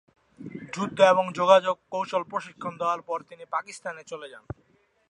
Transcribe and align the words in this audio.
যুদ্ধ 0.73 0.97
এবং 1.13 1.25
গোপন 1.25 1.37
যোগাযোগ 1.39 1.75
কৌশল 1.91 2.23
প্রশিক্ষণ 2.23 2.73
দেওয়ার 2.77 3.01
পর, 3.01 3.19
তিনি 3.29 3.43
পাকিস্তান 3.55 3.95
চলে 4.11 4.27
যান। 4.33 4.43